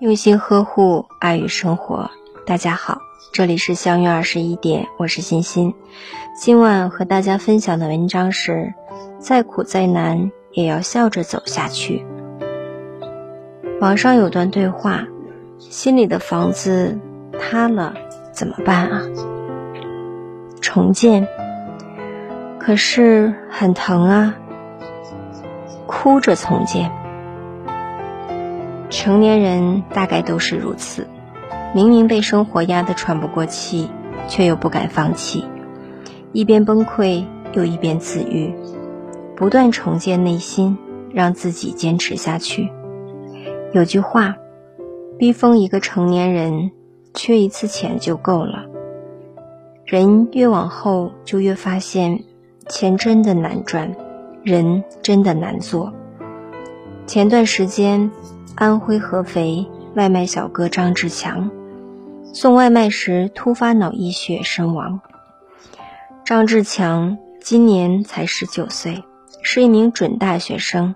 [0.00, 2.10] 用心呵护，爱与生活。
[2.44, 2.98] 大家好，
[3.32, 5.74] 这里是相约二十一点，我是欣欣。
[6.36, 8.74] 今晚和大家分享的文章是：
[9.18, 12.04] 再苦再难，也要笑着走下去。
[13.80, 15.06] 网上有段对话：
[15.58, 16.98] 心里的房子
[17.38, 17.94] 塌了
[18.32, 19.02] 怎么办啊？
[20.60, 21.26] 重建。
[22.58, 24.34] 可是很疼啊，
[25.86, 26.90] 哭着重建。
[28.92, 31.08] 成年人大概都是如此，
[31.74, 33.88] 明明被生活压得喘不过气，
[34.28, 35.46] 却又不敢放弃，
[36.32, 37.24] 一边崩溃
[37.54, 38.52] 又一边自愈，
[39.34, 40.76] 不断重建内心，
[41.10, 42.70] 让自己坚持下去。
[43.72, 44.36] 有句话，
[45.18, 46.70] 逼疯一个成年人，
[47.14, 48.66] 缺一次钱就够了。
[49.86, 52.24] 人越往后，就越发现，
[52.68, 53.96] 钱真的难赚，
[54.44, 55.94] 人真的难做。
[57.06, 58.10] 前段时间。
[58.54, 61.50] 安徽合肥外卖小哥张志强
[62.34, 65.00] 送外卖时突发脑溢血身亡。
[66.24, 69.04] 张志强今年才十九岁，
[69.42, 70.94] 是一名准大学生。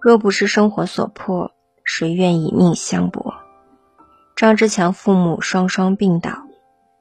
[0.00, 1.52] 若不是生活所迫，
[1.84, 3.34] 谁愿以命相搏？
[4.34, 6.44] 张志强父母双双病倒，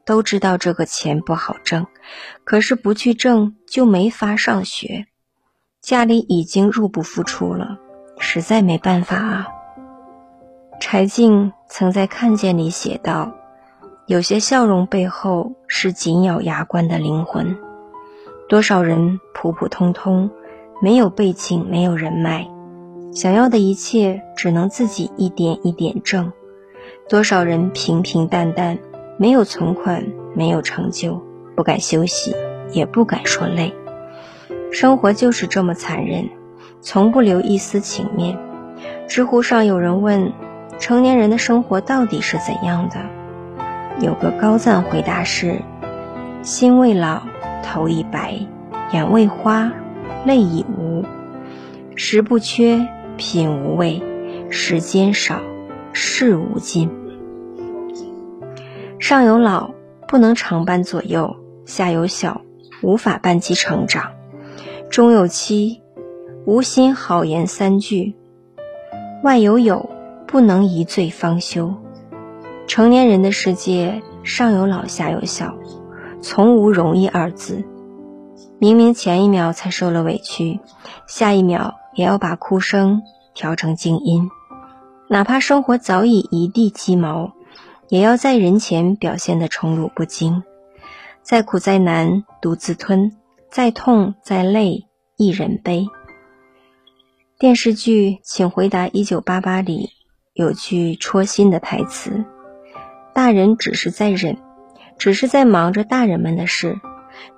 [0.06, 1.88] 都知道这个钱不好挣，
[2.44, 5.08] 可是不去挣就没法上学。
[5.82, 7.78] 家里已经入不敷出了，
[8.20, 9.48] 实在没办法啊。
[10.80, 13.34] 柴静曾在《看见》里写道
[14.08, 17.58] ：“有些笑容背后是紧咬牙关的灵魂。
[18.48, 20.32] 多少人普普通通，
[20.82, 22.48] 没有背景，没有人脉，
[23.12, 26.32] 想要的一切只能自己一点一点挣。
[27.10, 28.80] 多少人平平淡淡，
[29.18, 31.22] 没有存款，没有成就，
[31.58, 32.34] 不敢休息，
[32.72, 33.74] 也不敢说累。
[34.72, 36.30] 生活就是这么残忍，
[36.80, 38.40] 从不留一丝情面。”
[39.10, 40.32] 知乎上有人问。
[40.80, 42.96] 成年人的生活到底是怎样的？
[44.00, 45.62] 有个高赞回答是：
[46.42, 47.22] 心未老，
[47.62, 48.40] 头已白，
[48.94, 49.74] 眼未花，
[50.26, 51.04] 泪已无，
[51.96, 52.88] 食不缺，
[53.18, 54.02] 品无味，
[54.50, 55.42] 时间少，
[55.92, 56.90] 事无尽。
[59.00, 59.72] 上有老，
[60.08, 62.42] 不能常伴左右；下有小，
[62.82, 64.12] 无法伴其成长；
[64.90, 65.82] 中有妻，
[66.46, 68.16] 无心好言三句；
[69.24, 69.90] 外有友。
[70.30, 71.74] 不能一醉方休。
[72.68, 75.58] 成年人的世界，上有老下有小，
[76.22, 77.64] 从无容易二字。
[78.60, 80.60] 明明前一秒才受了委屈，
[81.08, 83.02] 下一秒也要把哭声
[83.34, 84.30] 调成静音。
[85.08, 87.34] 哪怕生活早已一地鸡毛，
[87.88, 90.44] 也要在人前表现得宠辱不惊。
[91.24, 93.10] 再苦再难，独自吞；
[93.50, 94.86] 再痛再累，
[95.18, 95.88] 一人背。
[97.40, 99.90] 电视剧《请回答一九八八》里。
[100.34, 102.24] 有句戳心的台词
[103.14, 104.38] ：“大人只是在忍，
[104.98, 106.80] 只是在忙着大人们的事，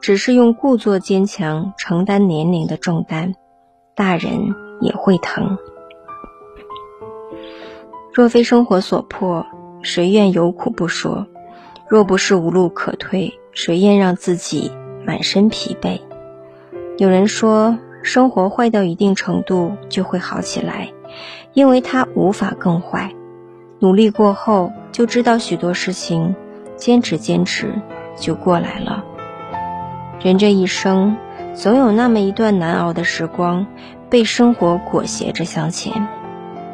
[0.01, 3.33] 只是用故作坚强承担年龄的重担，
[3.95, 5.57] 大人也会疼。
[8.13, 9.45] 若非生活所迫，
[9.81, 11.25] 谁愿有苦不说？
[11.87, 14.69] 若不是无路可退，谁愿让自己
[15.05, 16.01] 满身疲惫？
[16.97, 20.91] 有人说，生活坏到一定程度就会好起来。”
[21.53, 23.13] 因为他无法更坏，
[23.79, 26.35] 努力过后就知道许多事情，
[26.75, 27.73] 坚持坚持
[28.17, 29.03] 就过来了。
[30.21, 31.17] 人这一生，
[31.53, 33.65] 总有那么一段难熬的时光，
[34.09, 36.07] 被生活裹挟着向前，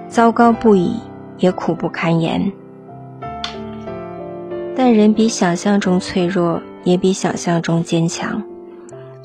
[0.07, 0.99] 糟糕不已，
[1.37, 2.51] 也苦不堪言。
[4.75, 8.43] 但人比想象中脆弱，也比想象中坚强。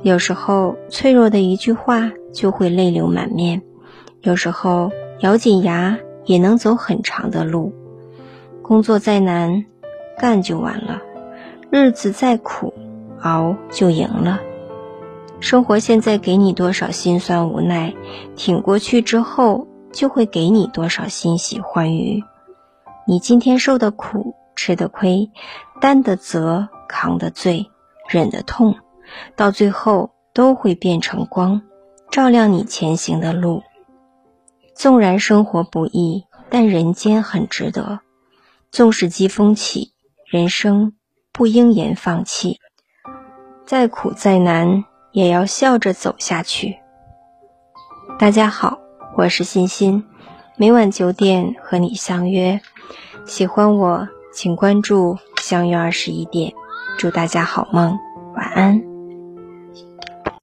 [0.02, 3.60] 有时候，脆弱的一句话就会泪流满面；
[4.22, 7.72] 有时候，咬紧牙也能走很长的路，
[8.62, 9.64] 工作再难，
[10.16, 11.00] 干就完了；
[11.70, 12.72] 日子再苦，
[13.20, 14.38] 熬就赢了。
[15.40, 17.92] 生活现在给你多少心酸无奈，
[18.36, 22.22] 挺过去之后就会给你多少欣喜欢愉。
[23.08, 25.32] 你今天受的苦、吃的亏、
[25.80, 27.68] 担的责、扛的罪、
[28.08, 28.76] 忍的痛，
[29.34, 31.62] 到最后都会变成光，
[32.08, 33.64] 照亮你前行的路。
[34.82, 38.00] 纵然生活不易，但人间很值得。
[38.72, 39.92] 纵使疾风起，
[40.26, 40.94] 人生
[41.30, 42.58] 不应言放弃。
[43.64, 44.82] 再苦再难，
[45.12, 46.78] 也要笑着走下去。
[48.18, 48.80] 大家好，
[49.16, 50.04] 我是欣欣，
[50.56, 52.60] 每晚九点和你相约。
[53.24, 56.52] 喜欢我，请关注“相约二十一点”。
[56.98, 57.96] 祝大家好梦，
[58.34, 58.91] 晚安。